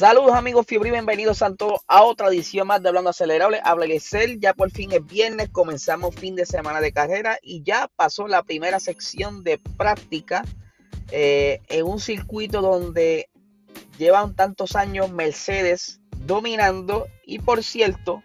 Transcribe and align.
Saludos 0.00 0.32
amigos 0.32 0.64
Fibri, 0.66 0.90
bienvenidos 0.90 1.42
a 1.42 1.54
a 1.86 2.02
otra 2.04 2.28
edición 2.28 2.66
más 2.66 2.82
de 2.82 2.88
Hablando 2.88 3.10
Acelerable. 3.10 3.60
Habla 3.62 3.84
Excel, 3.84 4.40
ya 4.40 4.54
por 4.54 4.70
fin 4.70 4.92
es 4.92 5.04
viernes, 5.04 5.50
comenzamos 5.50 6.14
fin 6.14 6.34
de 6.36 6.46
semana 6.46 6.80
de 6.80 6.90
carrera 6.90 7.38
y 7.42 7.62
ya 7.64 7.86
pasó 7.96 8.26
la 8.26 8.42
primera 8.42 8.80
sección 8.80 9.44
de 9.44 9.60
práctica 9.76 10.42
eh, 11.10 11.60
en 11.68 11.84
un 11.84 12.00
circuito 12.00 12.62
donde 12.62 13.28
llevan 13.98 14.34
tantos 14.34 14.74
años 14.74 15.10
Mercedes 15.10 16.00
dominando 16.16 17.06
y 17.26 17.38
por 17.38 17.62
cierto, 17.62 18.22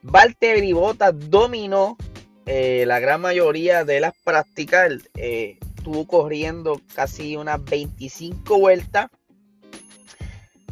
Valtteri 0.00 0.72
Bottas 0.72 1.12
dominó 1.28 1.98
eh, 2.46 2.84
la 2.86 3.00
gran 3.00 3.20
mayoría 3.20 3.84
de 3.84 4.00
las 4.00 4.14
prácticas, 4.24 4.94
eh, 5.14 5.58
estuvo 5.76 6.06
corriendo 6.06 6.80
casi 6.94 7.36
unas 7.36 7.62
25 7.62 8.58
vueltas 8.58 9.10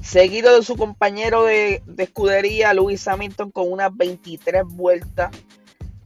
Seguido 0.08 0.56
de 0.56 0.62
su 0.62 0.74
compañero 0.74 1.44
de, 1.44 1.82
escudería, 1.98 2.72
Lewis 2.72 3.06
Hamilton, 3.06 3.50
con 3.50 3.70
unas 3.70 3.94
23 3.94 4.62
vueltas. 4.64 5.30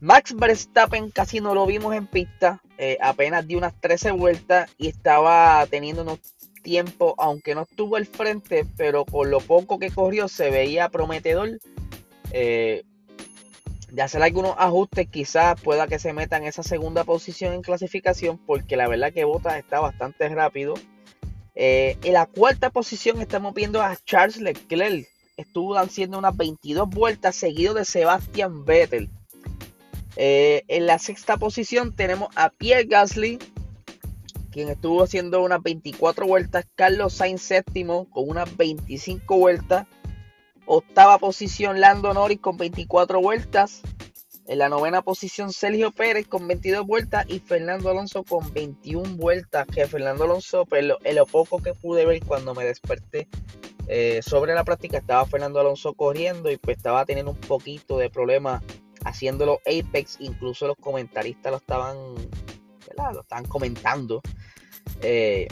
Max 0.01 0.35
Verstappen 0.35 1.09
casi 1.09 1.39
no 1.39 1.55
lo 1.55 1.65
vimos 1.65 1.95
en 1.95 2.07
pista, 2.07 2.61
eh, 2.77 2.97
apenas 2.99 3.47
dio 3.47 3.57
unas 3.57 3.79
13 3.79 4.11
vueltas 4.11 4.69
y 4.77 4.89
estaba 4.89 5.65
teniendo 5.67 6.01
unos 6.01 6.19
tiempos, 6.63 7.13
aunque 7.17 7.55
no 7.55 7.61
estuvo 7.61 7.95
al 7.95 8.05
frente, 8.05 8.65
pero 8.75 9.05
con 9.05 9.31
lo 9.31 9.39
poco 9.39 9.79
que 9.79 9.89
corrió 9.89 10.27
se 10.27 10.49
veía 10.49 10.89
prometedor. 10.89 11.61
Eh, 12.31 12.83
de 13.89 14.01
hacer 14.01 14.21
algunos 14.21 14.55
ajustes, 14.57 15.07
quizás 15.07 15.61
pueda 15.61 15.87
que 15.87 15.97
se 15.97 16.11
meta 16.11 16.35
en 16.35 16.43
esa 16.43 16.63
segunda 16.63 17.05
posición 17.05 17.53
en 17.53 17.61
clasificación, 17.61 18.37
porque 18.37 18.75
la 18.75 18.89
verdad 18.89 19.13
que 19.13 19.23
Bottas 19.23 19.55
está 19.55 19.79
bastante 19.79 20.27
rápido. 20.27 20.73
Eh, 21.55 21.97
en 22.03 22.13
la 22.13 22.25
cuarta 22.25 22.69
posición 22.71 23.21
estamos 23.21 23.53
viendo 23.53 23.81
a 23.81 23.97
Charles 24.05 24.41
Leclerc. 24.41 25.07
Estuvo 25.37 25.77
haciendo 25.77 26.17
unas 26.17 26.35
22 26.35 26.89
vueltas 26.89 27.35
seguido 27.35 27.73
de 27.73 27.85
Sebastian 27.85 28.65
Vettel. 28.65 29.09
Eh, 30.15 30.63
en 30.67 30.85
la 30.85 30.99
sexta 30.99 31.37
posición 31.37 31.95
tenemos 31.95 32.29
a 32.35 32.49
Pierre 32.49 32.85
Gasly, 32.85 33.39
quien 34.51 34.69
estuvo 34.69 35.03
haciendo 35.03 35.41
unas 35.41 35.61
24 35.61 36.27
vueltas. 36.27 36.65
Carlos 36.75 37.13
Sainz 37.13 37.41
séptimo 37.41 38.09
con 38.09 38.29
unas 38.29 38.55
25 38.55 39.37
vueltas. 39.37 39.87
Octava 40.65 41.17
posición 41.17 41.81
Lando 41.81 42.13
Norris 42.13 42.39
con 42.39 42.57
24 42.57 43.19
vueltas. 43.19 43.81
En 44.45 44.57
la 44.57 44.67
novena 44.67 45.01
posición 45.01 45.53
Sergio 45.53 45.91
Pérez 45.91 46.27
con 46.27 46.47
22 46.47 46.85
vueltas 46.85 47.25
y 47.29 47.39
Fernando 47.39 47.89
Alonso 47.89 48.23
con 48.23 48.53
21 48.53 49.15
vueltas. 49.15 49.65
Que 49.67 49.87
Fernando 49.87 50.25
Alonso, 50.25 50.65
pues 50.65 50.85
en 51.03 51.15
lo 51.15 51.25
poco 51.25 51.61
que 51.61 51.73
pude 51.73 52.05
ver 52.05 52.21
cuando 52.25 52.53
me 52.53 52.65
desperté 52.65 53.27
eh, 53.87 54.21
sobre 54.21 54.53
la 54.53 54.65
práctica, 54.65 54.97
estaba 54.97 55.25
Fernando 55.25 55.59
Alonso 55.59 55.93
corriendo 55.93 56.51
y 56.51 56.57
pues 56.57 56.77
estaba 56.77 57.05
teniendo 57.05 57.31
un 57.31 57.39
poquito 57.39 57.97
de 57.97 58.09
problema 58.09 58.61
haciéndolo 59.05 59.59
Apex. 59.65 60.17
Incluso 60.19 60.67
los 60.67 60.77
comentaristas 60.77 61.51
lo 61.51 61.57
estaban, 61.57 61.97
lo 62.97 63.21
estaban 63.21 63.45
comentando. 63.45 64.21
Eh, 65.01 65.47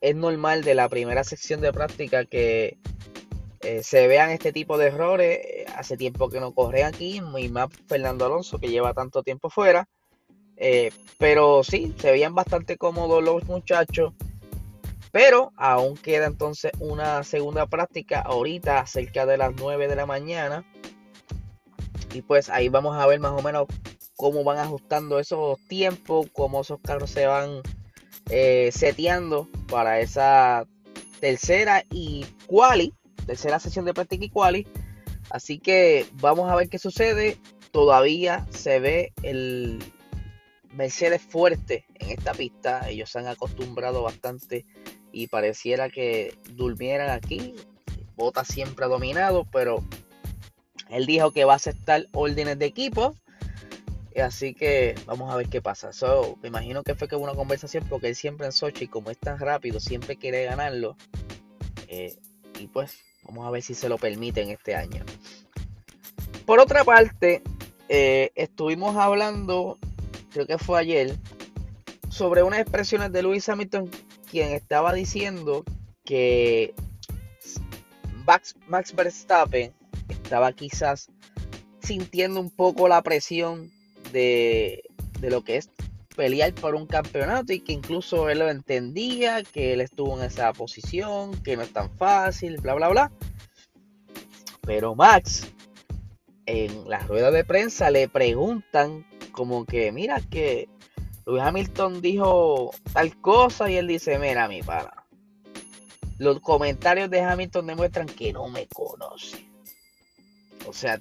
es 0.00 0.16
normal 0.16 0.62
de 0.64 0.74
la 0.74 0.88
primera 0.88 1.24
sección 1.24 1.60
de 1.60 1.72
práctica 1.72 2.24
que 2.24 2.78
eh, 3.62 3.82
se 3.82 4.06
vean 4.06 4.30
este 4.30 4.52
tipo 4.52 4.78
de 4.78 4.86
errores. 4.86 5.38
Eh, 5.42 5.66
hace 5.76 5.96
tiempo 5.96 6.30
que 6.30 6.40
no 6.40 6.52
corre 6.52 6.84
aquí, 6.84 7.20
y 7.38 7.48
más 7.48 7.68
Fernando 7.88 8.24
Alonso 8.24 8.58
que 8.58 8.68
lleva 8.68 8.94
tanto 8.94 9.22
tiempo 9.22 9.50
fuera. 9.50 9.86
Eh, 10.56 10.92
pero 11.18 11.62
sí, 11.62 11.94
se 11.98 12.10
veían 12.10 12.34
bastante 12.34 12.76
cómodos 12.76 13.22
los 13.22 13.44
muchachos. 13.44 14.12
Pero 15.12 15.52
aún 15.56 15.96
queda 15.96 16.26
entonces 16.26 16.70
una 16.78 17.24
segunda 17.24 17.66
práctica 17.66 18.20
ahorita 18.20 18.86
cerca 18.86 19.26
de 19.26 19.36
las 19.36 19.52
9 19.56 19.88
de 19.88 19.96
la 19.96 20.06
mañana. 20.06 20.64
Y 22.14 22.22
pues 22.22 22.48
ahí 22.48 22.68
vamos 22.68 22.96
a 22.96 23.06
ver 23.06 23.20
más 23.20 23.32
o 23.32 23.42
menos 23.42 23.66
cómo 24.16 24.44
van 24.44 24.58
ajustando 24.58 25.18
esos 25.18 25.58
tiempos, 25.68 26.26
cómo 26.32 26.60
esos 26.60 26.80
carros 26.80 27.10
se 27.10 27.26
van 27.26 27.62
seteando 28.70 29.48
para 29.68 29.98
esa 29.98 30.64
tercera 31.20 31.84
y 31.90 32.24
quali 32.46 32.94
tercera 33.26 33.58
sesión 33.58 33.84
de 33.84 33.94
práctica 33.94 34.24
y 34.24 34.30
quali. 34.30 34.66
Así 35.30 35.58
que 35.58 36.06
vamos 36.14 36.50
a 36.50 36.56
ver 36.56 36.68
qué 36.68 36.78
sucede. 36.78 37.38
Todavía 37.70 38.46
se 38.50 38.80
ve 38.80 39.12
el 39.22 39.78
Mercedes 40.72 41.22
fuerte 41.22 41.84
en 41.94 42.10
esta 42.10 42.32
pista. 42.32 42.88
Ellos 42.88 43.10
se 43.10 43.18
han 43.18 43.26
acostumbrado 43.26 44.02
bastante 44.02 44.66
y 45.12 45.28
pareciera 45.28 45.88
que 45.88 46.34
durmieran 46.54 47.10
aquí. 47.10 47.54
Bota 48.16 48.44
siempre 48.44 48.84
ha 48.84 48.88
dominado, 48.88 49.46
pero 49.50 49.84
él 50.88 51.06
dijo 51.06 51.30
que 51.32 51.44
va 51.44 51.54
a 51.54 51.56
aceptar 51.56 52.06
órdenes 52.12 52.58
de 52.58 52.66
equipo. 52.66 53.14
Así 54.20 54.54
que 54.54 54.96
vamos 55.06 55.32
a 55.32 55.36
ver 55.36 55.48
qué 55.48 55.62
pasa. 55.62 55.90
me 56.42 56.48
imagino 56.48 56.82
que 56.82 56.94
fue 56.94 57.08
que 57.08 57.16
hubo 57.16 57.24
una 57.24 57.34
conversación 57.34 57.86
porque 57.88 58.08
él 58.08 58.16
siempre 58.16 58.46
en 58.46 58.52
Sochi, 58.52 58.88
como 58.88 59.10
es 59.10 59.18
tan 59.18 59.38
rápido, 59.38 59.78
siempre 59.80 60.16
quiere 60.16 60.44
ganarlo. 60.44 60.96
Eh, 61.86 62.16
y 62.58 62.66
pues 62.66 62.98
Vamos 63.30 63.46
a 63.46 63.50
ver 63.52 63.62
si 63.62 63.74
se 63.74 63.88
lo 63.88 63.96
permiten 63.96 64.50
este 64.50 64.74
año. 64.74 65.04
Por 66.46 66.58
otra 66.58 66.82
parte, 66.82 67.44
eh, 67.88 68.32
estuvimos 68.34 68.96
hablando, 68.96 69.78
creo 70.32 70.48
que 70.48 70.58
fue 70.58 70.80
ayer, 70.80 71.16
sobre 72.08 72.42
unas 72.42 72.58
expresiones 72.58 73.12
de 73.12 73.22
Lewis 73.22 73.48
Hamilton, 73.48 73.88
quien 74.28 74.50
estaba 74.50 74.92
diciendo 74.92 75.64
que 76.04 76.74
Max, 78.26 78.56
Max 78.66 78.92
Verstappen 78.96 79.72
estaba 80.08 80.52
quizás 80.52 81.08
sintiendo 81.80 82.40
un 82.40 82.50
poco 82.50 82.88
la 82.88 83.00
presión 83.00 83.70
de, 84.10 84.82
de 85.20 85.30
lo 85.30 85.44
que 85.44 85.58
es 85.58 85.70
pelear 86.20 86.52
por 86.52 86.74
un 86.74 86.84
campeonato 86.84 87.54
y 87.54 87.60
que 87.60 87.72
incluso 87.72 88.28
él 88.28 88.40
lo 88.40 88.50
entendía, 88.50 89.42
que 89.42 89.72
él 89.72 89.80
estuvo 89.80 90.18
en 90.18 90.26
esa 90.26 90.52
posición, 90.52 91.32
que 91.42 91.56
no 91.56 91.62
es 91.62 91.72
tan 91.72 91.90
fácil, 91.96 92.58
bla, 92.58 92.74
bla, 92.74 92.88
bla. 92.90 93.12
Pero 94.60 94.94
Max, 94.94 95.50
en 96.44 96.86
la 96.90 96.98
rueda 96.98 97.30
de 97.30 97.42
prensa 97.42 97.90
le 97.90 98.06
preguntan 98.06 99.06
como 99.32 99.64
que, 99.64 99.92
mira 99.92 100.20
que 100.20 100.68
Luis 101.24 101.42
Hamilton 101.42 102.02
dijo 102.02 102.70
tal 102.92 103.18
cosa 103.22 103.70
y 103.70 103.76
él 103.76 103.86
dice, 103.86 104.18
mira 104.18 104.46
mi 104.46 104.62
para. 104.62 105.06
Los 106.18 106.40
comentarios 106.40 107.08
de 107.08 107.22
Hamilton 107.22 107.66
demuestran 107.66 108.06
que 108.08 108.34
no 108.34 108.46
me 108.50 108.66
conoce. 108.66 109.48
O 110.66 110.74
sea, 110.74 111.00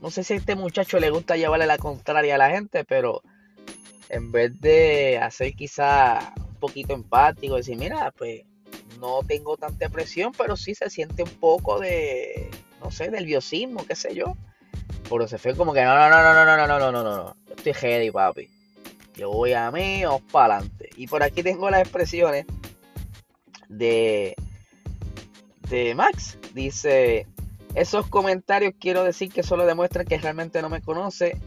no 0.00 0.12
sé 0.12 0.22
si 0.22 0.34
a 0.34 0.36
este 0.36 0.54
muchacho 0.54 1.00
le 1.00 1.10
gusta 1.10 1.36
llevarle 1.36 1.66
la 1.66 1.78
contraria 1.78 2.36
a 2.36 2.38
la 2.38 2.50
gente, 2.50 2.84
pero 2.84 3.20
en 4.12 4.30
vez 4.30 4.60
de 4.60 5.18
hacer 5.18 5.54
quizá 5.54 6.34
un 6.36 6.54
poquito 6.56 6.92
empático, 6.92 7.56
decir, 7.56 7.78
mira, 7.78 8.12
pues 8.16 8.42
no 9.00 9.22
tengo 9.26 9.56
tanta 9.56 9.88
presión, 9.88 10.32
pero 10.36 10.54
sí 10.54 10.74
se 10.74 10.90
siente 10.90 11.22
un 11.22 11.30
poco 11.30 11.80
de, 11.80 12.50
no 12.80 12.90
sé, 12.90 13.10
nerviosismo, 13.10 13.84
qué 13.86 13.96
sé 13.96 14.14
yo. 14.14 14.36
Pero 15.08 15.26
se 15.26 15.38
fue 15.38 15.56
como 15.56 15.72
que 15.72 15.82
no, 15.82 15.94
no, 15.94 16.10
no, 16.10 16.22
no, 16.22 16.34
no, 16.34 16.44
no, 16.44 16.56
no, 16.56 16.78
no, 16.78 16.92
no, 16.92 17.02
no, 17.02 17.16
no. 17.16 17.36
Yo 17.48 17.54
estoy 17.56 17.72
ready, 17.72 18.10
papi. 18.10 18.48
Yo 19.14 19.30
voy 19.30 19.54
a 19.54 19.70
mí, 19.70 20.04
os 20.04 20.20
para 20.20 20.56
adelante. 20.56 20.90
Y 20.96 21.06
por 21.06 21.22
aquí 21.22 21.42
tengo 21.42 21.70
las 21.70 21.80
expresiones 21.80 22.44
de, 23.68 24.34
de 25.70 25.94
Max. 25.94 26.38
Dice, 26.52 27.26
esos 27.74 28.06
comentarios 28.08 28.74
quiero 28.78 29.04
decir 29.04 29.32
que 29.32 29.42
solo 29.42 29.64
demuestran 29.64 30.06
que 30.06 30.18
realmente 30.18 30.60
no 30.60 30.68
me 30.68 30.82
conoce, 30.82 31.38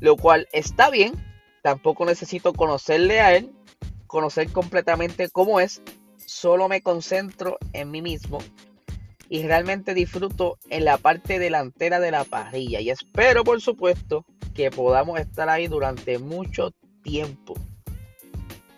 lo 0.00 0.16
cual 0.16 0.48
está 0.52 0.90
bien, 0.90 1.27
Tampoco 1.68 2.06
necesito 2.06 2.54
conocerle 2.54 3.20
a 3.20 3.36
él, 3.36 3.52
conocer 4.06 4.50
completamente 4.50 5.28
cómo 5.28 5.60
es. 5.60 5.82
Solo 6.24 6.66
me 6.66 6.80
concentro 6.80 7.58
en 7.74 7.90
mí 7.90 8.00
mismo 8.00 8.38
y 9.28 9.42
realmente 9.42 9.92
disfruto 9.92 10.56
en 10.70 10.86
la 10.86 10.96
parte 10.96 11.38
delantera 11.38 12.00
de 12.00 12.10
la 12.10 12.24
parrilla. 12.24 12.80
Y 12.80 12.88
espero, 12.88 13.44
por 13.44 13.60
supuesto, 13.60 14.24
que 14.54 14.70
podamos 14.70 15.20
estar 15.20 15.50
ahí 15.50 15.68
durante 15.68 16.18
mucho 16.18 16.70
tiempo. 17.02 17.52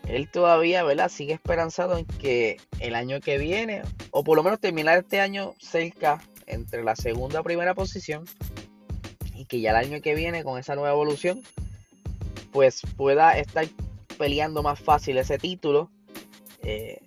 Él 0.09 0.29
todavía, 0.29 0.83
¿verdad? 0.83 1.11
Sigue 1.11 1.35
esperanzado 1.35 1.97
en 1.97 2.07
que 2.07 2.57
el 2.81 2.97
año 2.97 3.21
que 3.21 3.39
viene, 3.39 3.83
o 4.11 4.25
por 4.25 4.37
lo 4.37 4.43
menos 4.43 4.59
terminar 4.59 4.99
este 4.99 5.21
año 5.21 5.55
cerca 5.61 6.21
entre 6.49 6.83
la 6.83 6.97
segunda 6.97 7.39
y 7.39 7.45
primera 7.45 7.73
posición, 7.73 8.25
y 9.37 9.45
que 9.45 9.61
ya 9.61 9.71
el 9.71 9.77
año 9.77 10.01
que 10.01 10.17
viene, 10.17 10.43
con 10.43 10.59
esa 10.59 10.75
nueva 10.75 10.91
evolución, 10.91 11.45
pues 12.53 12.83
pueda 12.97 13.39
estar 13.39 13.67
peleando 14.19 14.63
más 14.63 14.81
fácil 14.81 15.19
ese 15.19 15.39
título. 15.39 15.91
Eh, 16.63 17.01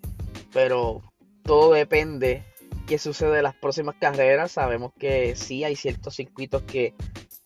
pero 0.51 1.01
todo 1.43 1.73
depende 1.73 2.43
qué 2.87 2.97
sucede 2.97 3.37
en 3.37 3.43
las 3.43 3.55
próximas 3.55 3.95
carreras. 3.99 4.51
Sabemos 4.51 4.91
que 4.99 5.35
sí 5.35 5.63
hay 5.63 5.75
ciertos 5.75 6.15
circuitos 6.15 6.63
que 6.63 6.93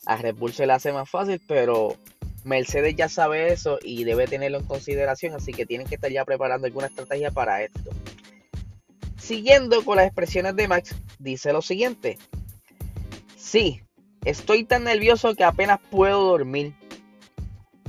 a 0.05 0.17
Red 0.17 0.35
Bull 0.35 0.53
se 0.53 0.65
le 0.65 0.73
hace 0.73 0.93
más 0.93 1.09
fácil, 1.09 1.41
pero 1.47 1.95
Mercedes 2.43 2.95
ya 2.95 3.09
sabe 3.09 3.51
eso 3.51 3.77
y 3.83 4.05
debe 4.05 4.25
tenerlo 4.25 4.59
en 4.59 4.65
consideración, 4.65 5.35
así 5.35 5.51
que 5.51 5.65
tienen 5.65 5.87
que 5.87 5.95
estar 5.95 6.11
ya 6.11 6.23
preparando 6.23 6.65
alguna 6.65 6.87
estrategia 6.87 7.31
para 7.31 7.63
esto. 7.63 7.91
siguiendo 9.17 9.83
con 9.83 9.97
las 9.97 10.05
expresiones 10.05 10.55
de 10.55 10.67
Max, 10.69 10.95
dice 11.19 11.51
lo 11.51 11.61
siguiente. 11.61 12.17
Sí, 13.35 13.81
estoy 14.23 14.63
tan 14.63 14.85
nervioso 14.85 15.35
que 15.35 15.43
apenas 15.43 15.79
puedo 15.91 16.23
dormir. 16.23 16.73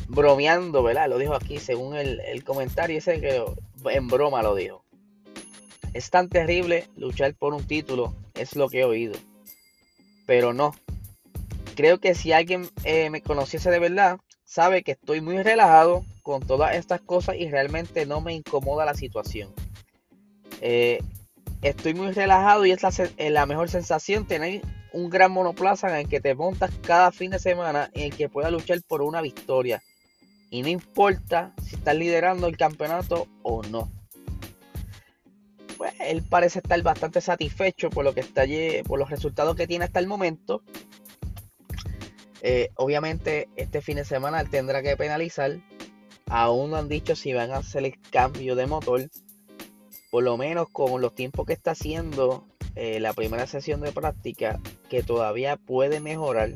Bromeando, 0.09 0.83
¿verdad? 0.83 1.09
Lo 1.09 1.19
dijo 1.19 1.35
aquí 1.35 1.59
según 1.59 1.95
el, 1.95 2.21
el 2.21 2.43
comentario 2.43 2.99
ese 2.99 3.21
que 3.21 3.45
en 3.91 4.09
broma 4.09 4.43
lo 4.43 4.55
dijo. 4.55 4.85
Es 5.95 6.11
tan 6.11 6.29
terrible 6.29 6.89
luchar 6.97 7.35
por 7.35 7.55
un 7.55 7.67
título, 7.67 8.15
es 8.35 8.57
lo 8.57 8.69
que 8.69 8.81
he 8.81 8.85
oído. 8.85 9.19
Pero 10.27 10.53
no. 10.53 10.75
Creo 11.75 11.99
que 11.99 12.15
si 12.15 12.33
alguien 12.33 12.69
eh, 12.85 13.09
me 13.11 13.23
conociese 13.23 13.71
de 13.71 13.79
verdad, 13.79 14.19
sabe 14.45 14.83
que 14.83 14.93
estoy 14.93 15.21
muy 15.21 15.43
relajado 15.43 16.05
con 16.23 16.47
todas 16.47 16.75
estas 16.75 17.01
cosas 17.01 17.37
y 17.37 17.49
realmente 17.49 18.05
no 18.05 18.21
me 18.21 18.35
incomoda 18.35 18.85
la 18.85 18.95
situación. 18.95 19.53
Eh, 20.61 21.01
estoy 21.63 21.95
muy 21.95 22.13
relajado 22.13 22.67
y 22.67 22.73
es 22.73 22.83
la, 22.83 22.93
eh, 23.17 23.31
la, 23.31 23.47
mejor 23.47 23.71
sensación 23.71 24.27
tener 24.27 24.63
un 24.93 25.09
gran 25.09 25.31
monoplaza 25.33 25.89
en 25.89 25.97
el 25.97 26.09
que 26.09 26.21
te 26.21 26.35
montas 26.35 26.71
cada 26.83 27.13
fin 27.13 27.31
de 27.31 27.39
semana 27.39 27.91
en 27.95 28.05
el 28.05 28.17
que 28.17 28.29
puedas 28.29 28.51
luchar 28.51 28.81
por 28.87 29.03
una 29.03 29.21
victoria. 29.21 29.83
Y 30.51 30.63
no 30.63 30.69
importa 30.69 31.55
si 31.63 31.77
estás 31.77 31.97
liderando 31.97 32.47
el 32.47 32.57
campeonato 32.57 33.29
o 33.43 33.63
no 33.65 33.91
pues 35.79 35.95
él 36.01 36.23
parece 36.29 36.59
estar 36.59 36.83
bastante 36.83 37.21
satisfecho 37.21 37.89
por 37.89 38.05
lo 38.05 38.13
que 38.13 38.21
está 38.21 38.43
por 38.85 38.99
los 38.99 39.09
resultados 39.09 39.57
que 39.57 39.69
tiene 39.69 39.85
hasta 39.85 40.01
el 40.01 40.09
momento. 40.09 40.63
Eh, 42.43 42.71
obviamente 42.75 43.49
este 43.57 43.81
fin 43.81 43.97
de 43.97 44.05
semana 44.05 44.41
él 44.41 44.51
tendrá 44.51 44.83
que 44.83 44.97
penalizar. 44.97 45.59
Aún 46.27 46.73
no 46.73 46.77
han 46.77 46.89
dicho 46.89 47.17
si 47.17 47.33
van 47.33 47.53
a 47.53 47.59
hacer 47.59 47.85
el 47.85 47.99
cambio 48.11 48.57
de 48.57 48.67
motor. 48.67 49.09
Por 50.11 50.25
lo 50.25 50.37
menos 50.37 50.69
con 50.71 51.01
los 51.01 51.15
tiempos 51.15 51.47
que 51.47 51.53
está 51.53 51.71
haciendo 51.71 52.45
eh, 52.75 52.99
la 53.01 53.13
primera 53.13 53.47
sesión 53.47 53.81
de 53.81 53.93
práctica, 53.93 54.61
que 54.91 55.03
todavía 55.03 55.57
puede 55.57 56.01
mejorar. 56.01 56.51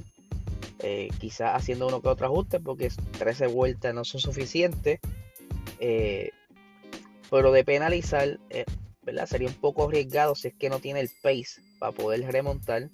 Eh, 0.83 1.09
quizás 1.19 1.55
haciendo 1.55 1.87
uno 1.87 2.03
que 2.03 2.09
otro 2.09 2.27
ajuste, 2.27 2.61
porque 2.61 2.91
13 3.19 3.47
vueltas 3.47 3.95
no 3.95 4.05
son 4.05 4.21
suficientes. 4.21 5.01
pero 7.31 7.53
de 7.53 7.65
penalizar, 7.65 8.39
Sería 9.27 9.49
un 9.49 9.55
poco 9.55 9.89
arriesgado 9.89 10.37
si 10.37 10.49
es 10.49 10.55
que 10.55 10.71
no 10.71 10.79
tiene 10.79 11.01
el 11.01 11.11
pace 11.23 11.61
para 11.81 11.93
poder 11.93 12.21
remontar. 12.31 12.89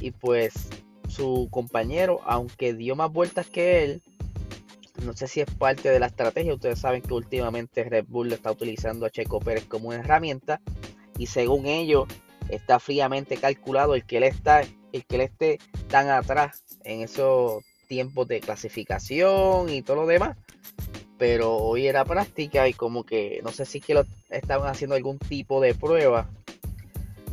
Y 0.00 0.10
pues 0.10 0.68
su 1.08 1.48
compañero, 1.50 2.20
aunque 2.24 2.74
dio 2.74 2.96
más 2.96 3.12
vueltas 3.12 3.46
que 3.46 3.84
él, 3.84 4.02
no 5.04 5.12
sé 5.12 5.28
si 5.28 5.40
es 5.40 5.50
parte 5.54 5.90
de 5.90 6.00
la 6.00 6.06
estrategia. 6.06 6.54
Ustedes 6.54 6.80
saben 6.80 7.02
que 7.02 7.14
últimamente 7.14 7.84
Red 7.84 8.06
Bull 8.08 8.32
está 8.32 8.50
utilizando 8.50 9.06
a 9.06 9.10
Checo 9.10 9.38
Pérez 9.38 9.64
como 9.66 9.88
una 9.88 9.98
herramienta. 9.98 10.60
Y 11.16 11.26
según 11.26 11.66
ellos, 11.66 12.08
está 12.48 12.80
fríamente 12.80 13.36
calculado 13.36 13.94
el 13.94 14.04
que 14.04 14.16
él 14.16 14.24
está, 14.24 14.62
el 14.92 15.04
que 15.04 15.16
él 15.16 15.22
esté 15.22 15.58
tan 15.88 16.08
atrás 16.08 16.62
en 16.84 17.02
esos 17.02 17.64
tiempos 17.88 18.28
de 18.28 18.40
clasificación 18.40 19.68
y 19.68 19.82
todo 19.82 19.96
lo 19.96 20.06
demás 20.06 20.36
pero 21.22 21.54
hoy 21.54 21.86
era 21.86 22.04
práctica 22.04 22.66
y 22.66 22.72
como 22.72 23.04
que 23.04 23.40
no 23.44 23.52
sé 23.52 23.64
si 23.64 23.78
es 23.78 23.84
que 23.84 23.94
lo 23.94 24.04
estaban 24.28 24.68
haciendo 24.68 24.96
algún 24.96 25.20
tipo 25.20 25.60
de 25.60 25.72
prueba, 25.72 26.28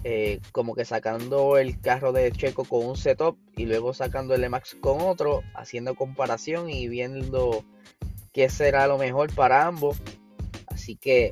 eh, 0.04 0.40
como 0.52 0.76
que 0.76 0.86
sacando 0.86 1.58
el 1.58 1.82
carro 1.82 2.14
de 2.14 2.32
Checo 2.32 2.66
con 2.66 2.86
un 2.86 2.96
setup 2.96 3.36
y 3.58 3.66
luego 3.66 3.96
sacando 3.96 4.36
el 4.36 4.48
Max 4.48 4.78
con 4.80 5.02
otro, 5.02 5.42
haciendo 5.56 5.96
comparación 5.96 6.70
y 6.70 6.88
viendo 6.88 7.66
qué 8.32 8.52
será 8.52 8.86
lo 8.86 9.00
mejor 9.00 9.34
para 9.34 9.66
ambos. 9.66 9.98
Así 10.68 10.96
que 10.96 11.32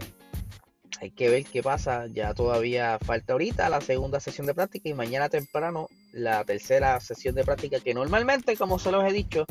hay 0.99 1.11
que 1.11 1.29
ver 1.29 1.45
qué 1.45 1.61
pasa. 1.61 2.07
Ya 2.07 2.33
todavía 2.33 2.97
falta 2.99 3.33
ahorita 3.33 3.69
la 3.69 3.81
segunda 3.81 4.19
sesión 4.19 4.47
de 4.47 4.53
práctica 4.53 4.89
y 4.89 4.93
mañana 4.93 5.29
temprano 5.29 5.87
la 6.11 6.43
tercera 6.43 6.99
sesión 6.99 7.35
de 7.35 7.43
práctica 7.43 7.79
que 7.79 7.93
normalmente, 7.93 8.57
como 8.57 8.79
se 8.79 8.91
los 8.91 9.03
he 9.03 9.13
dicho, 9.13 9.45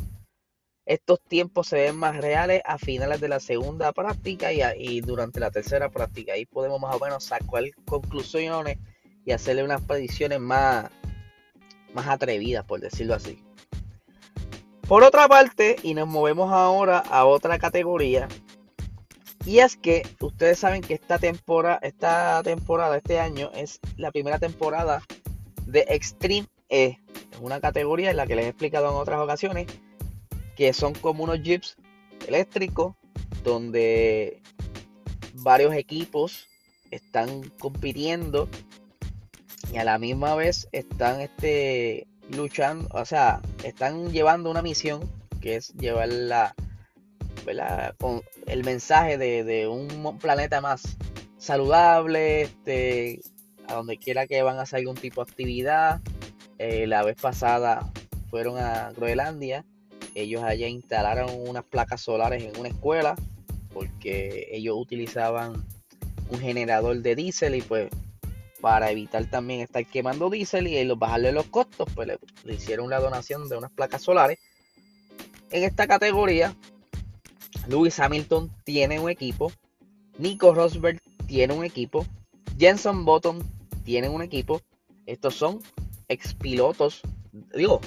estos 0.85 1.21
tiempos 1.21 1.67
se 1.69 1.77
ven 1.77 1.97
más 1.97 2.17
reales 2.17 2.63
a 2.65 2.79
finales 2.79 3.21
de 3.21 3.29
la 3.29 3.41
segunda 3.41 3.93
práctica 3.93 4.53
y, 4.53 5.01
durante 5.01 5.41
la 5.41 5.51
tercera 5.51 5.91
práctica. 5.91 6.35
Ahí 6.35 6.47
podemos 6.47 6.81
más 6.81 6.95
o 6.95 7.01
menos 7.01 7.25
sacar 7.25 7.65
conclusiones 7.85 8.79
y 9.25 9.33
hacerle 9.33 9.65
unas 9.65 9.83
predicciones 9.83 10.39
más, 10.41 10.89
más 11.93 12.07
atrevidas, 12.07 12.65
por 12.65 12.81
decirlo 12.81 13.15
así. 13.15 13.43
Por 14.87 15.03
otra 15.03 15.27
parte, 15.27 15.75
y 15.83 15.95
nos 15.95 16.07
movemos 16.07 16.53
ahora 16.53 16.99
a 16.99 17.25
otra 17.25 17.59
categoría, 17.59 18.29
y 19.47 19.61
es 19.61 19.77
que 19.77 20.03
ustedes 20.21 20.59
saben 20.59 20.83
que 20.83 20.95
esta 20.95 21.19
temporada, 21.19 21.79
esta 21.81 22.43
temporada, 22.43 22.97
este 22.97 23.21
año, 23.21 23.53
es 23.55 23.79
la 23.97 24.11
primera 24.11 24.41
temporada 24.41 25.03
de 25.67 25.87
Extreme 25.89 26.49
E. 26.69 26.99
Es 27.33 27.39
una 27.41 27.61
categoría 27.61 28.11
en 28.11 28.17
la 28.17 28.27
que 28.27 28.35
les 28.35 28.47
he 28.47 28.49
explicado 28.49 28.91
en 28.91 28.97
otras 28.97 29.21
ocasiones 29.21 29.69
que 30.57 30.73
son 30.73 30.95
como 30.95 31.23
unos 31.23 31.43
jeeps 31.43 31.77
eléctricos 32.27 32.97
donde 33.45 34.43
varios 35.35 35.75
equipos 35.75 36.49
están 36.91 37.49
compitiendo 37.61 38.49
y 39.73 39.77
a 39.77 39.85
la 39.85 39.99
misma 39.99 40.35
vez 40.35 40.69
están 40.73 41.21
este, 41.21 42.09
luchando, 42.31 42.89
o 42.93 43.05
sea, 43.05 43.41
están 43.63 44.11
llevando 44.11 44.51
una 44.51 44.63
misión 44.63 45.09
que 45.41 45.55
es 45.55 45.73
llevar 45.75 46.09
la, 46.09 46.55
Con 47.99 48.23
el 48.47 48.65
mensaje 48.65 49.19
de, 49.19 49.69
un 49.69 50.19
planeta 50.19 50.61
más 50.61 50.83
saludable, 51.38 52.43
este, 52.43 53.21
a 53.69 53.75
donde 53.75 53.97
quiera 53.99 54.26
que 54.26 54.43
van 54.43 54.59
a 54.59 54.62
hacer 54.62 54.81
algún 54.81 54.97
tipo 54.97 55.25
de 55.25 55.31
actividad. 55.31 56.00
Eh, 56.59 56.87
la 56.87 57.03
vez 57.03 57.17
pasada 57.21 57.91
fueron 58.31 58.59
a 58.59 58.91
Groenlandia 58.93 59.65
ellos 60.17 60.43
allá 60.43 60.67
instalaron 60.67 61.29
unas 61.47 61.62
placas 61.62 62.00
solares 62.00 62.43
en 62.43 62.59
una 62.59 62.71
escuela 62.71 63.15
porque 63.73 64.49
ellos 64.50 64.75
utilizaban 64.79 65.62
un 66.31 66.41
generador 66.41 66.97
de 67.03 67.15
diésel 67.15 67.55
y 67.55 67.61
pues 67.61 67.91
para 68.62 68.91
evitar 68.91 69.26
también 69.26 69.61
estar 69.61 69.85
quemando 69.85 70.31
diésel 70.31 70.67
y 70.69 70.88
bajarle 70.95 71.33
los 71.33 71.45
costos, 71.47 71.87
pues 71.95 72.09
le, 72.09 72.55
hicieron 72.55 72.88
la 72.88 72.99
donación 72.99 73.47
de 73.50 73.59
unas 73.59 73.71
placas 73.71 74.03
solares. 74.03 74.38
En 75.50 75.62
esta 75.62 75.87
categoría, 75.87 76.57
Lewis 77.66 77.99
Hamilton 77.99 78.50
tiene 78.64 79.00
un 79.00 79.11
equipo, 79.11 79.52
Nico 80.18 80.54
Rosberg 80.54 81.00
tiene 81.26 81.54
un 81.54 81.64
equipo, 81.64 82.06
Jenson 82.58 83.04
Button 83.04 83.38
tiene 83.85 84.08
un 84.08 84.23
equipo. 84.23 84.62
Estos 85.06 85.35
son 85.35 85.61
expilotos, 86.08 87.02
digo, 87.54 87.80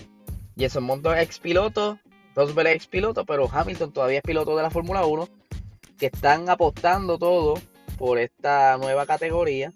Jenson 0.57 0.86
Button 0.88 1.17
es 1.17 1.24
expiloto, 1.24 2.00
Rosberg 2.36 2.67
es 2.69 2.88
piloto, 2.88 3.25
pero 3.25 3.50
Hamilton 3.51 3.91
todavía 3.91 4.17
es 4.19 4.24
piloto 4.24 4.55
de 4.55 4.63
la 4.63 4.69
Fórmula 4.69 5.05
1, 5.05 5.27
que 5.98 6.07
están 6.07 6.50
apostando 6.50 7.17
todo 7.17 7.55
por 7.98 8.19
esta 8.19 8.77
nueva 8.77 9.05
categoría. 9.05 9.74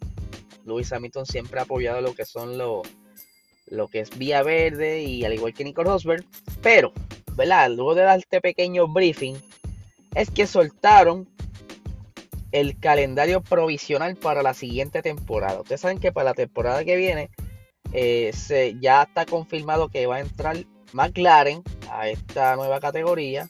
Lewis 0.66 0.94
Hamilton 0.94 1.26
siempre 1.26 1.60
ha 1.60 1.64
apoyado 1.64 2.02
lo 2.02 2.14
que 2.14 2.26
son 2.26 2.58
lo, 2.58 2.84
lo 3.68 3.88
que 3.90 4.00
es 4.00 4.18
Vía 4.18 4.44
Verde 4.44 5.02
y 5.02 5.26
al 5.26 5.34
igual 5.34 5.54
que 5.54 5.64
Nico 5.66 5.84
Rosberg. 5.84 6.26
Pero, 6.62 6.94
¿verdad? 7.36 7.70
Luego 7.72 7.96
de 7.96 8.04
dar 8.04 8.20
este 8.20 8.40
pequeño 8.40 8.88
briefing, 8.88 9.36
es 10.16 10.30
que 10.32 10.48
soltaron 10.48 11.28
el 12.52 12.80
calendario 12.80 13.42
provisional 13.42 14.16
para 14.16 14.44
la 14.44 14.54
siguiente 14.54 15.02
temporada. 15.02 15.62
Ustedes 15.62 15.82
saben 15.82 16.00
que 16.00 16.12
para 16.12 16.26
la 16.26 16.34
temporada 16.34 16.86
que 16.86 16.96
viene 16.96 17.32
eh, 17.94 18.32
se, 18.34 18.78
ya 18.80 19.04
está 19.04 19.26
confirmado 19.26 19.90
que 19.90 20.06
va 20.06 20.18
a 20.18 20.22
entrar 20.22 20.58
McLaren 20.94 21.64
a 21.90 22.10
esta 22.10 22.56
nueva 22.56 22.80
categoría. 22.80 23.50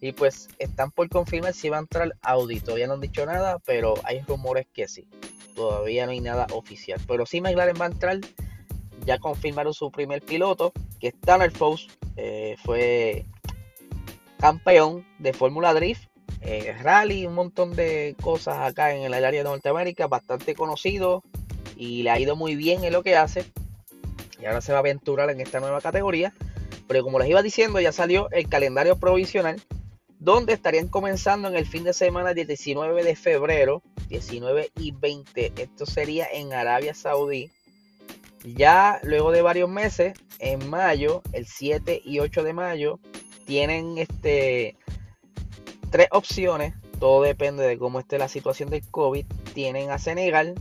Y 0.00 0.12
pues 0.12 0.48
están 0.58 0.90
por 0.90 1.08
confirmar 1.08 1.54
si 1.54 1.70
va 1.70 1.78
a 1.78 1.80
entrar 1.80 2.14
Audi. 2.20 2.60
Todavía 2.60 2.86
no 2.86 2.94
han 2.94 3.00
dicho 3.00 3.24
nada, 3.24 3.58
pero 3.64 3.94
hay 4.04 4.20
rumores 4.20 4.66
que 4.72 4.86
sí. 4.86 5.08
Todavía 5.54 6.04
no 6.04 6.12
hay 6.12 6.20
nada 6.20 6.46
oficial. 6.52 7.00
Pero 7.08 7.24
sí 7.24 7.40
McLaren 7.40 7.76
va 7.80 7.86
a 7.86 7.90
entrar. 7.90 8.20
Ya 9.06 9.18
confirmaron 9.18 9.72
su 9.72 9.90
primer 9.90 10.20
piloto, 10.20 10.72
que 11.00 11.08
es 11.08 11.20
Tanner. 11.20 11.52
Eh, 12.16 12.56
fue 12.62 13.24
campeón 14.38 15.06
de 15.18 15.32
Fórmula 15.32 15.74
Drift. 15.74 16.08
Eh, 16.40 16.76
rally, 16.82 17.26
un 17.26 17.34
montón 17.34 17.74
de 17.74 18.16
cosas 18.20 18.58
acá 18.58 18.94
en 18.94 19.02
el 19.02 19.14
área 19.14 19.42
de 19.42 19.48
Norteamérica. 19.48 20.06
Bastante 20.06 20.54
conocido. 20.54 21.22
Y 21.76 22.02
le 22.02 22.10
ha 22.10 22.18
ido 22.18 22.36
muy 22.36 22.56
bien 22.56 22.84
en 22.84 22.92
lo 22.92 23.02
que 23.02 23.16
hace. 23.16 23.44
Y 24.40 24.46
ahora 24.46 24.60
se 24.60 24.72
va 24.72 24.78
a 24.78 24.80
aventurar 24.80 25.30
en 25.30 25.40
esta 25.40 25.60
nueva 25.60 25.80
categoría. 25.80 26.32
Pero 26.88 27.02
como 27.02 27.18
les 27.18 27.28
iba 27.28 27.42
diciendo, 27.42 27.80
ya 27.80 27.92
salió 27.92 28.30
el 28.30 28.48
calendario 28.48 28.96
provisional, 28.96 29.60
donde 30.18 30.52
estarían 30.52 30.88
comenzando 30.88 31.48
en 31.48 31.56
el 31.56 31.66
fin 31.66 31.84
de 31.84 31.92
semana 31.92 32.32
del 32.32 32.46
19 32.46 33.02
de 33.02 33.16
febrero, 33.16 33.82
19 34.08 34.70
y 34.76 34.92
20. 34.92 35.52
Esto 35.56 35.86
sería 35.86 36.26
en 36.32 36.52
Arabia 36.52 36.94
Saudí. 36.94 37.50
Ya 38.44 39.00
luego 39.02 39.32
de 39.32 39.42
varios 39.42 39.68
meses, 39.68 40.14
en 40.38 40.70
mayo, 40.70 41.22
el 41.32 41.46
7 41.46 42.00
y 42.04 42.20
8 42.20 42.44
de 42.44 42.52
mayo, 42.52 43.00
tienen 43.46 43.96
este 43.98 44.76
tres 45.90 46.08
opciones. 46.10 46.74
Todo 47.00 47.22
depende 47.22 47.66
de 47.66 47.78
cómo 47.78 48.00
esté 48.00 48.18
la 48.18 48.28
situación 48.28 48.70
del 48.70 48.86
COVID. 48.90 49.24
Tienen 49.54 49.90
a 49.90 49.98
Senegal, 49.98 50.54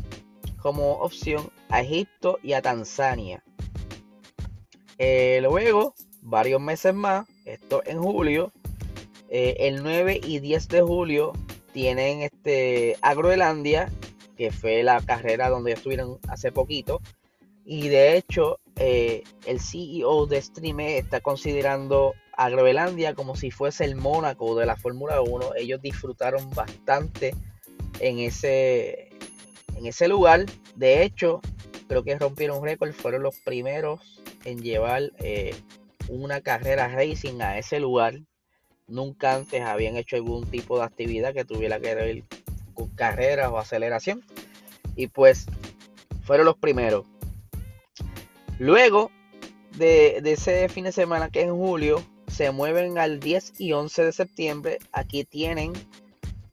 como 0.62 0.94
opción 0.94 1.50
a 1.70 1.82
Egipto 1.82 2.40
y 2.42 2.54
a 2.54 2.62
Tanzania. 2.62 3.44
Eh, 4.98 5.40
luego, 5.42 5.94
varios 6.22 6.62
meses 6.62 6.94
más, 6.94 7.28
esto 7.46 7.82
en 7.86 8.02
julio, 8.02 8.52
eh, 9.30 9.56
el 9.60 9.84
9 9.84 10.22
y 10.24 10.40
10 10.40 10.68
de 10.70 10.82
julio 10.82 11.34
tienen 11.74 12.22
este, 12.22 12.96
a 13.02 13.14
que 14.38 14.52
fue 14.52 14.84
la 14.84 15.02
carrera 15.02 15.50
donde 15.50 15.74
estuvieron 15.74 16.20
hace 16.30 16.52
poquito. 16.52 17.02
Y 17.66 17.90
de 17.90 18.16
hecho, 18.16 18.60
eh, 18.76 19.24
el 19.46 19.60
CEO 19.60 20.28
de 20.28 20.42
Streame 20.42 20.98
está 20.98 21.20
considerando 21.20 22.14
a 22.38 22.50
Groenlandia 22.50 23.14
como 23.14 23.36
si 23.36 23.52
fuese 23.52 23.86
el 23.86 23.96
Mónaco 23.96 24.56
de 24.56 24.66
la 24.66 24.76
Fórmula 24.76 25.22
1. 25.22 25.56
Ellos 25.56 25.82
disfrutaron 25.82 26.50
bastante 26.52 27.36
en 28.00 28.20
ese, 28.20 29.10
en 29.76 29.86
ese 29.86 30.08
lugar. 30.08 30.46
De 30.76 31.04
hecho, 31.04 31.42
creo 31.88 32.04
que 32.04 32.18
rompieron 32.18 32.64
récord. 32.64 32.94
Fueron 32.94 33.24
los 33.24 33.38
primeros 33.40 34.22
en 34.44 34.62
llevar 34.62 35.12
eh, 35.20 35.56
una 36.10 36.42
carrera 36.42 36.88
racing 36.88 37.42
a 37.42 37.58
ese 37.58 37.80
lugar. 37.80 38.20
Nunca 38.88 39.36
antes 39.36 39.62
habían 39.62 39.96
hecho 39.96 40.16
algún 40.16 40.46
tipo 40.46 40.78
de 40.78 40.86
actividad 40.86 41.34
que 41.34 41.46
tuviera 41.46 41.80
que 41.80 41.96
ver 41.96 42.24
con 42.74 42.90
carreras 42.90 43.50
o 43.50 43.58
aceleración. 43.58 44.24
Y 44.96 45.08
pues 45.08 45.48
fueron 46.24 46.46
los 46.46 46.58
primeros. 46.58 47.06
Luego 48.60 49.12
de, 49.78 50.22
ese 50.24 50.70
fin 50.70 50.86
de 50.86 50.92
semana 50.92 51.30
que 51.30 51.42
es 51.42 51.48
en 51.48 51.56
julio, 51.56 52.04
se 52.28 52.52
mueven 52.52 52.98
al 52.98 53.20
10 53.20 53.60
y 53.60 53.74
11 53.74 54.06
de 54.06 54.12
septiembre. 54.12 54.80
Aquí 54.92 55.24
tienen 55.24 55.74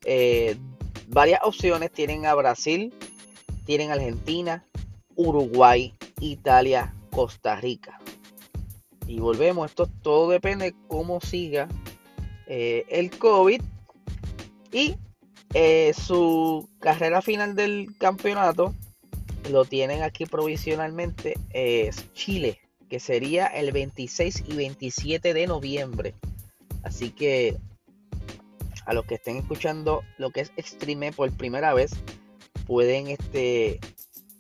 eh, 0.04 0.56
varias 1.08 1.40
opciones. 1.42 1.90
Tienen 1.92 2.26
a 2.26 2.34
Brasil, 2.34 2.94
tienen 3.64 3.90
Argentina, 3.90 4.64
Uruguay, 5.14 5.94
Italia, 6.20 6.94
Costa 7.10 7.56
Rica. 7.56 8.00
Y 9.06 9.18
volvemos, 9.18 9.70
esto 9.70 9.86
todo 10.02 10.30
depende 10.30 10.66
de 10.66 10.74
cómo 10.88 11.20
siga 11.20 11.68
eh, 12.46 12.84
el 12.88 13.10
COVID 13.10 13.60
y 14.72 14.96
eh, 15.54 15.92
su 15.94 16.68
carrera 16.80 17.20
final 17.20 17.54
del 17.54 17.88
campeonato 17.98 18.74
lo 19.50 19.64
tienen 19.64 20.02
aquí 20.02 20.24
provisionalmente 20.24 21.34
es 21.50 22.12
Chile, 22.14 22.58
que 22.92 23.00
sería 23.00 23.46
el 23.46 23.72
26 23.72 24.44
y 24.49 24.54
27 24.54 25.32
de 25.32 25.46
noviembre. 25.46 26.14
Así 26.82 27.08
que 27.08 27.56
a 28.84 28.92
los 28.92 29.06
que 29.06 29.14
estén 29.14 29.38
escuchando 29.38 30.02
lo 30.18 30.28
que 30.28 30.42
es 30.42 30.52
Extreme 30.58 31.11
por 31.11 31.32
primera 31.32 31.72
vez, 31.72 31.92
pueden 32.66 33.08
este, 33.08 33.80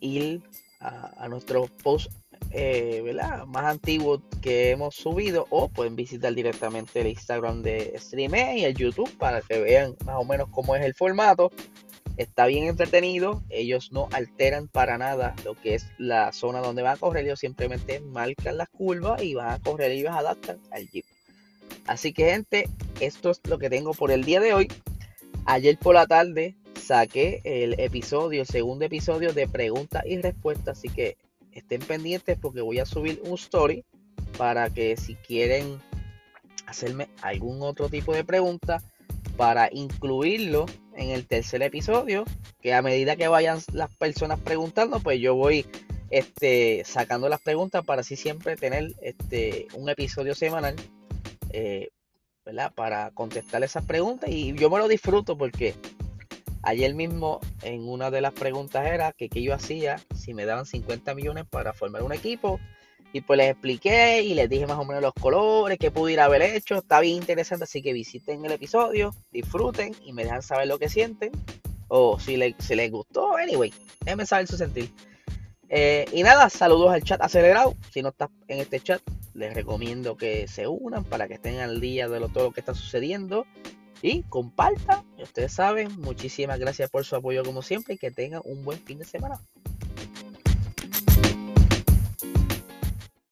ir 0.00 0.42
a, 0.80 1.28
nuestro 1.30 1.66
post 1.82 2.12
eh, 2.50 3.02
más 3.46 3.64
antiguo 3.64 4.22
que 4.42 4.72
hemos 4.72 4.96
subido 4.96 5.46
o 5.48 5.70
pueden 5.70 5.96
visitar 5.96 6.34
directamente 6.34 7.00
el 7.00 7.06
Instagram 7.06 7.62
de 7.62 7.94
Streame 7.96 8.58
y 8.58 8.64
el 8.64 8.74
YouTube 8.74 9.10
para 9.16 9.40
que 9.40 9.60
vean 9.60 9.96
más 10.04 10.16
o 10.18 10.26
menos 10.26 10.50
cómo 10.50 10.76
es 10.76 10.84
el 10.84 10.92
formato. 10.92 11.50
Está 12.16 12.46
bien 12.46 12.64
entretenido, 12.64 13.42
ellos 13.48 13.90
no 13.90 14.08
alteran 14.12 14.68
para 14.68 14.98
nada 14.98 15.34
lo 15.44 15.54
que 15.54 15.74
es 15.74 15.86
la 15.98 16.32
zona 16.32 16.60
donde 16.60 16.82
van 16.82 16.94
a 16.94 16.98
correr, 16.98 17.24
ellos 17.24 17.40
simplemente 17.40 18.00
marcan 18.00 18.58
las 18.58 18.68
curvas 18.68 19.22
y 19.22 19.34
van 19.34 19.50
a 19.50 19.58
correr 19.58 19.92
y 19.92 20.00
ellos 20.00 20.12
adaptan 20.14 20.60
al 20.70 20.88
Jeep. 20.90 21.06
Así 21.86 22.12
que 22.12 22.30
gente, 22.30 22.68
esto 23.00 23.30
es 23.30 23.40
lo 23.48 23.58
que 23.58 23.70
tengo 23.70 23.92
por 23.94 24.10
el 24.10 24.24
día 24.24 24.40
de 24.40 24.52
hoy. 24.52 24.68
Ayer 25.46 25.78
por 25.78 25.94
la 25.94 26.06
tarde 26.06 26.54
saqué 26.78 27.40
el 27.44 27.80
episodio, 27.80 28.42
el 28.42 28.46
segundo 28.46 28.84
episodio 28.84 29.32
de 29.32 29.48
preguntas 29.48 30.04
y 30.06 30.18
respuestas, 30.18 30.78
así 30.78 30.88
que 30.88 31.16
estén 31.52 31.80
pendientes 31.80 32.38
porque 32.40 32.60
voy 32.60 32.78
a 32.78 32.86
subir 32.86 33.20
un 33.24 33.34
story 33.34 33.84
para 34.36 34.70
que 34.70 34.96
si 34.96 35.14
quieren 35.16 35.80
hacerme 36.66 37.08
algún 37.22 37.62
otro 37.62 37.88
tipo 37.88 38.14
de 38.14 38.24
pregunta 38.24 38.82
para 39.36 39.68
incluirlo 39.72 40.66
en 40.96 41.10
el 41.10 41.26
tercer 41.26 41.62
episodio, 41.62 42.24
que 42.60 42.74
a 42.74 42.82
medida 42.82 43.16
que 43.16 43.28
vayan 43.28 43.58
las 43.72 43.94
personas 43.96 44.38
preguntando, 44.40 45.00
pues 45.00 45.20
yo 45.20 45.34
voy 45.34 45.66
este, 46.10 46.82
sacando 46.84 47.28
las 47.28 47.40
preguntas 47.40 47.84
para 47.84 48.02
así 48.02 48.16
siempre 48.16 48.56
tener 48.56 48.92
este, 49.00 49.68
un 49.74 49.88
episodio 49.88 50.34
semanal, 50.34 50.76
eh, 51.50 51.90
¿verdad? 52.44 52.72
Para 52.74 53.10
contestar 53.12 53.62
esas 53.62 53.84
preguntas 53.84 54.30
y 54.30 54.52
yo 54.54 54.68
me 54.70 54.78
lo 54.78 54.88
disfruto 54.88 55.38
porque 55.38 55.74
Ayer 56.64 56.94
mismo 56.94 57.40
en 57.62 57.88
una 57.88 58.12
de 58.12 58.20
las 58.20 58.32
preguntas 58.32 58.86
era 58.86 59.12
que 59.12 59.28
qué 59.28 59.42
yo 59.42 59.52
hacía 59.52 60.00
si 60.14 60.32
me 60.32 60.44
daban 60.44 60.64
50 60.64 61.12
millones 61.14 61.44
para 61.50 61.72
formar 61.72 62.04
un 62.04 62.12
equipo. 62.12 62.60
Y 63.12 63.20
pues 63.20 63.36
les 63.36 63.50
expliqué 63.50 64.22
y 64.22 64.34
les 64.34 64.48
dije 64.48 64.66
más 64.66 64.78
o 64.78 64.84
menos 64.84 65.02
los 65.02 65.12
colores 65.12 65.78
que 65.78 65.90
pudiera 65.90 66.24
haber 66.24 66.42
hecho. 66.42 66.76
Está 66.76 67.00
bien 67.00 67.16
interesante, 67.16 67.64
así 67.64 67.82
que 67.82 67.92
visiten 67.92 68.44
el 68.44 68.52
episodio, 68.52 69.14
disfruten 69.32 69.94
y 70.04 70.12
me 70.12 70.24
dejan 70.24 70.42
saber 70.42 70.66
lo 70.66 70.78
que 70.78 70.88
sienten. 70.88 71.30
O 71.88 72.18
si, 72.18 72.38
les 72.38 72.90
gustó, 72.90 73.36
anyway, 73.36 73.72
déjenme 74.00 74.24
saber 74.24 74.46
su 74.46 74.56
sentir. 74.56 74.90
Eh, 75.68 76.06
y 76.12 76.22
nada, 76.22 76.48
saludos 76.48 76.90
al 76.92 77.02
chat 77.02 77.20
acelerado. 77.20 77.74
Si 77.90 78.00
no 78.00 78.08
estás 78.08 78.30
en 78.48 78.60
este 78.60 78.80
chat, 78.80 79.02
les 79.34 79.52
recomiendo 79.54 80.16
que 80.16 80.48
se 80.48 80.66
unan 80.66 81.04
para 81.04 81.28
que 81.28 81.34
estén 81.34 81.58
al 81.58 81.80
día 81.80 82.08
de 82.08 82.20
lo, 82.20 82.28
todo 82.28 82.44
lo 82.44 82.52
que 82.52 82.60
está 82.60 82.74
sucediendo 82.74 83.46
y 84.02 84.22
compartan. 84.24 85.04
Ustedes 85.18 85.52
saben, 85.52 85.88
muchísimas 86.00 86.58
gracias 86.58 86.90
por 86.90 87.04
su 87.04 87.16
apoyo 87.16 87.44
como 87.44 87.62
siempre 87.62 87.94
y 87.94 87.98
que 87.98 88.10
tengan 88.10 88.42
un 88.44 88.64
buen 88.64 88.78
fin 88.80 88.98
de 88.98 89.04
semana. 89.04 89.40